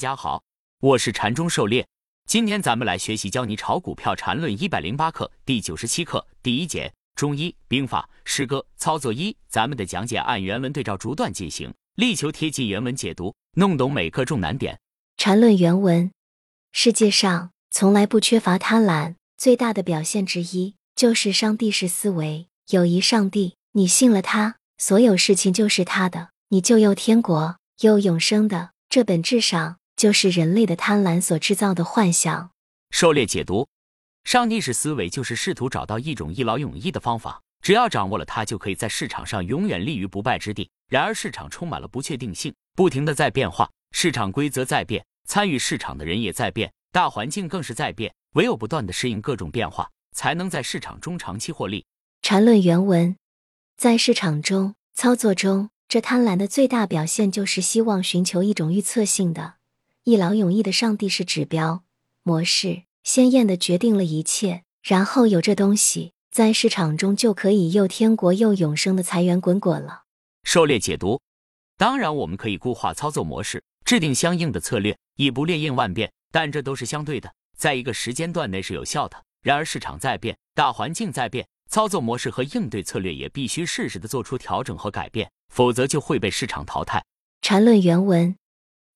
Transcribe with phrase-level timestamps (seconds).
[0.00, 0.42] 大家好，
[0.80, 1.86] 我是禅中狩猎。
[2.26, 9.36] 今天咱们来学习教你炒股票禅论一百零八课第九十七课第一节中医兵法诗歌操作一。
[9.50, 14.80] 咱们的讲解按原文对照逐段进行，力求贴近原文解读，弄懂每课重难点。
[15.18, 16.10] 禅论原文：
[16.72, 22.46] 世界上从来不缺乏贪婪，最大的表现之一就是上帝式思维。
[22.70, 28.70] 有一上帝，你信了他，所有事情就是他的，你就有天国，有永生的。
[28.88, 29.76] 这本质上。
[30.00, 32.52] 就是人类的贪婪所制造的幻想。
[32.88, 33.68] 狩猎解读：
[34.24, 40.70] 上帝式思维就是试图找到一种一劳永逸的方法，只要掌握了它，就可以在市场上永远立于不败之地。
[40.88, 48.10] 然而，市场充满了不确定性，不停的在变化，市场规则在变，参与市场的人也在变，大环境更是在变。
[48.36, 51.84] 唯有不断的适应各种变化，才能在市场中长期获利。
[52.22, 53.14] 禅论原文：
[53.76, 59.59] 在市场中操作中，这贪婪的最大表现就是希望寻求一种预测性的。
[60.04, 61.84] 一劳永逸的上帝式指标
[62.22, 64.62] 模式，鲜艳的决定了一切。
[64.82, 70.04] 然后有这东西在市场中，就可以又天国又永生的财源滚滚了。
[70.44, 71.20] 狩猎解读：
[71.76, 76.10] 当然，我们可以固化操作模式，制定相应的策略，以不列应万变。
[76.32, 79.22] 但这都是相对的，在一个时间段内是有效的。
[79.42, 87.04] 然而市场在变，大环境在变，操作模式和应对策略也必须适时的做出调整和改变，否则就会被市场淘汰。
[87.42, 88.34] 禅论原文：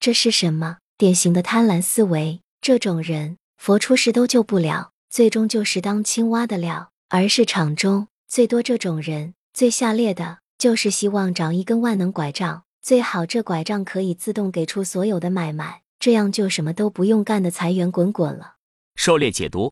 [0.00, 0.78] 这是什么？
[1.04, 6.92] 典型的贪婪思维，这种人佛出世都救不了，最终就是当青蛙的料。
[7.10, 18.54] 而市场中最多这种人，最下劣的就是希望找一根万能拐杖，最好这拐杖可以自动给出所有的买卖，这样就什么都不用干的财源滚滚了。
[18.94, 19.70] 狩猎解读：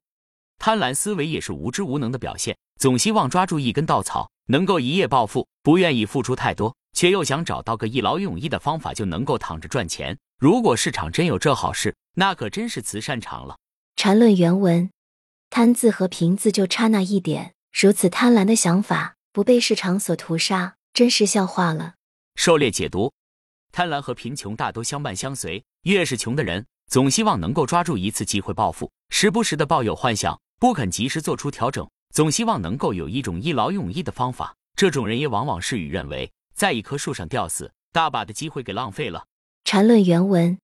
[0.59, 10.15] 贪婪思维也是无知无能的表现，总希望抓住一根稻草，能够一夜暴富，不愿意付出太多，却又想找到个一劳永逸的方法就能够躺着赚钱。
[10.43, 13.59] 如果市场真有这好事，那可真是慈善场了。
[13.95, 14.91] 禅论原文：
[15.51, 21.95] 贪字和贫字就差那一点，如此贪婪的想法不被市场所屠杀，真是笑话了。
[22.35, 23.13] 狩猎解读：
[23.71, 34.53] 贪婪和贫穷大都相伴相随，越是穷的人，总希望能够抓住一次机会暴富，时不时的抱有幻想，不肯及时做出调整，总希望能够有一种一劳永逸的方法。
[34.75, 39.25] 这种人也往往事与愿违，在一棵树上吊死，大把的机会给浪费了。
[39.75, 40.59] 禅论原文：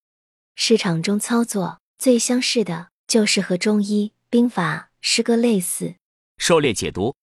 [0.55, 5.95] 市场中操作最相似的就是和中医兵法诗歌类似。
[6.37, 7.15] 狩猎解读：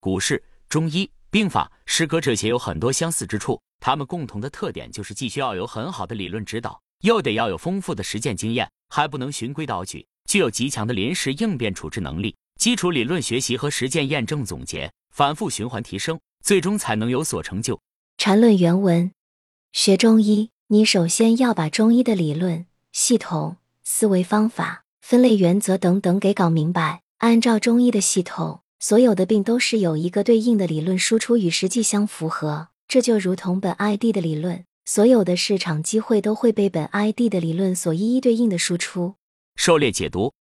[0.00, 12.34] 股市、中医、兵法、诗歌这些有很多相似之处，它们共同的特点就是既需要有很好的理论指导，又得要有丰富的实践经验，还不能循规蹈矩，具有极强的临时应变处置能力。
[12.58, 17.80] 基础理论学习和实践验证总结，反复循环提升，最终才能有所成就。
[18.16, 19.12] 禅论原文：
[19.70, 20.50] 学中医。
[20.70, 27.00] 你首先要把中医的理论系统、思维方法、分类原则等等给搞明白。
[27.16, 32.68] 按照中医的系统，所有的病都是有一个对应的理论输出与实际相符合。
[32.86, 39.14] 这就如同本 ID 的理论，所有的市场机会都会被本 ID 的理论所一一对应的输出。
[39.56, 40.34] 狩猎解读：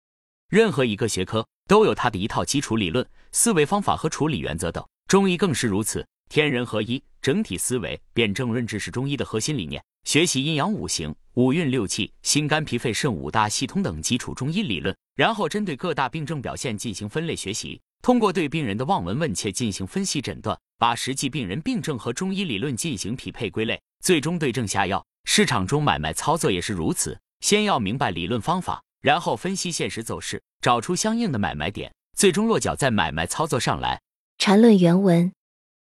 [0.49, 6.05] 任何一个学科都有它的一套基础理论、思维方法和处理原则等，中医更是如此。
[6.29, 9.81] 天人合一、整体思维、辩证论治是中医的核心理念。
[10.03, 25.05] 学习阴阳五行、五运六气、心肝脾肺肾五大系统等基础中医理论，然后针对各大病症表现进行分类学习，通过对病人的望闻问切进行分析诊断，把实际病人病症和中医理论进行匹配归类，最终对症下药。
[25.25, 34.01] 市场中买卖操作也是如此，先要明白理论方法，然后分析现实走势，找出相应的买卖点，最终落脚在买卖操作上来。
[34.38, 35.33] 禅论原文：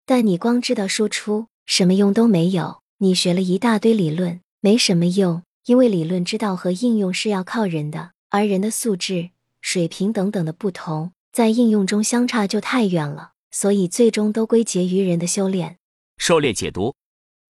[0.05, 2.81] 但你光知道输出，什么用都没有。
[2.97, 9.29] 你学了一大堆理论，没什么用，因为理论知道和应用是要靠人的，而人的素质、
[9.61, 15.77] 水平等等的不同，在应用中相差就太远了，所以最终都归结于人的修炼。
[16.17, 16.93] 狩猎解读：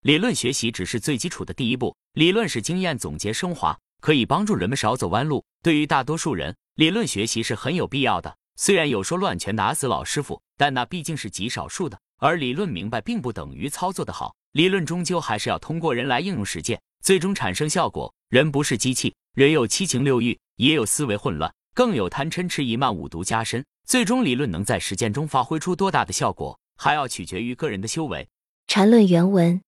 [0.02, 5.44] 理论学习只是最基础的第一步，理论是经验总结升华，可以帮助人们少走弯路。
[5.62, 8.38] 对于大多数人，理论学习是很有必要的。
[8.56, 14.36] 虽然有说乱拳打死老师傅，但那毕竟是极少数的，而理论明白并不等于操作的好。
[14.52, 18.14] 理论终究还是要通过人来应用实践，最终产生效果。
[18.30, 23.66] 人不是机器，人有七情六欲，也有思维混乱，更有贪嗔痴疑慢五毒加深。
[23.88, 28.28] 最终理论能在实践中发挥出多大的效果，还要取决于个人的修为。
[28.68, 29.60] 禅论原文。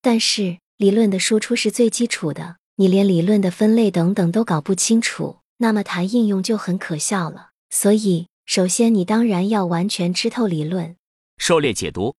[0.00, 7.50] 但是理论的输出是最基础的，你连理论的分类等等都搞不清楚，那么谈应用就很可笑了。
[7.70, 10.96] 所以，首先你当然要完全吃透理论。
[11.42, 12.14] 狩猎解读。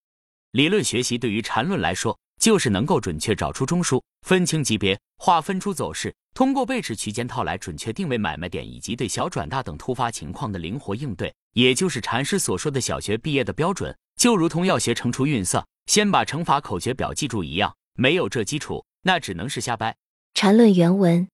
[0.51, 13.95] 理论学习对于禅论来说，就是能够准确找出中枢，分清级别，划分出走势，通过背驰区间套来准确定位买卖点，以及对小转大等突发情况的灵活应对，也就是禅师所说的小学毕业的标准。
[14.17, 19.95] 就如同要学乘除运算，先把乘法口诀表记住一样，没有这基础，那只能是瞎掰。
[20.33, 21.29] 禅论原文：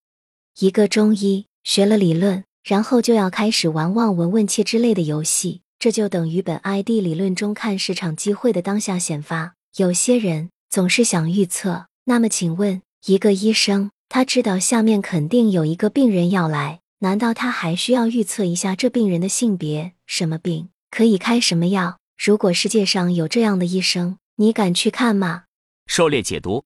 [0.59, 9.55] 一个中医学了理论，然后就要开始玩望闻问切之类的游戏，这就等于本 ID 理论中看市场机会的当下显发。
[9.77, 21.97] 有些人总是想预测，那么请问，一个医生他知道下面肯定有一个病人要来，难道他还需要预测一下这病人的性别、什么病、可以开什么药？
[22.17, 25.45] 如果世界上有这样的医生，你敢去看吗？
[25.87, 26.65] 狩猎解读，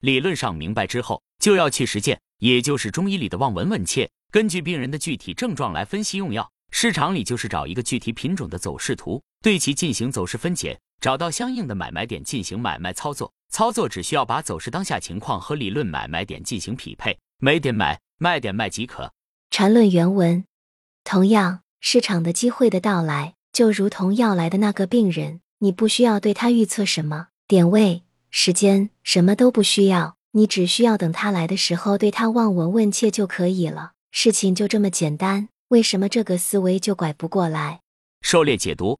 [0.00, 1.22] 理论上明白之后。
[1.38, 6.50] 就要去实践，也就是中医里的望闻问切，根据病人的具体症状来分析用药。
[6.70, 13.32] 市场里就是找一个具体品种的走势图，对其进行走势分解，找到相应的买卖点进行买卖操作。
[13.50, 19.10] 操作只需要把走势当下情况和理论买卖点进行匹配，买点买，卖点卖即可。
[19.50, 20.44] 禅论原文，
[21.02, 30.16] 同样，市场的机会的到来，就如同要来的那个病人，你不需要对他预测什么点位、时间，什么都不需要。
[30.32, 33.92] 你只需要等他来的时候，对他望闻问切就可以了。
[34.10, 37.82] 事情就这么简单，为什么这个思维就拐不过来？
[38.22, 38.98] 狩猎解读，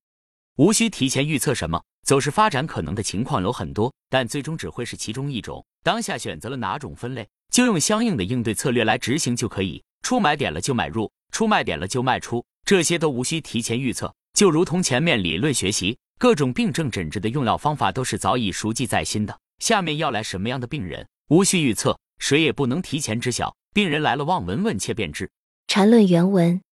[0.57, 5.65] 无需提前预测什么走势发展可能的情况有很多，但最终只会是其中一种。
[5.83, 9.83] 当下选择了哪种分类，就用相应的应对策略来执行就可以。
[10.03, 14.15] 出买点了就买入，出卖点了就卖出，这些都无需提前预测。
[14.35, 19.35] 就如同前面理论学习，各种病症诊治的用药方法都是早已熟记在心的。
[19.61, 21.09] 下面要来什么样的病人？
[21.31, 23.57] 无需预测，谁也不能提前知晓。
[23.73, 25.31] 病人来了，望闻问切便知。
[25.69, 26.63] 禅论原文：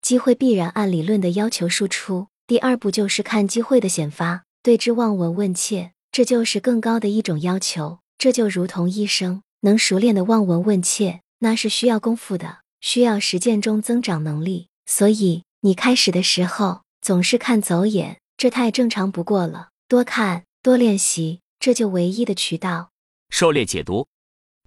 [0.00, 2.28] 机会必然按理论的要求输出。
[2.46, 7.98] 第二步就是看机会的显发，对之望闻问切，这就是更高的一种要求。
[8.16, 14.68] 这就如同医生能熟练的望闻问切，那是需要功夫的，需要实践中增长能力。
[14.86, 19.68] 所以你开始的时候总是看走眼，这太正常不过了。
[19.86, 22.88] 多看多练习，这就唯一的渠道。
[23.28, 24.06] 狩猎解读，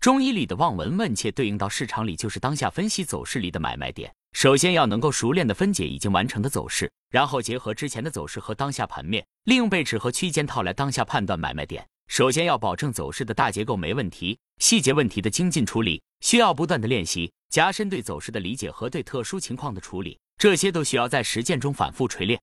[0.01, 4.11] 中医里的望闻问切对应到市场里就是当下分析走势里的买卖点。
[4.33, 11.87] 首先要能够熟练的分解已经完成的走势，然后结合之前的走势和当下盘面，利用背驰和区间套来当下判断买卖点。
[12.07, 22.41] 首先要保证走势的大结构没问题，细节问题的精进处理需要不断的练习，加深对走势的理解和对特殊情况的处理，这些都需要在实践中反复锤炼。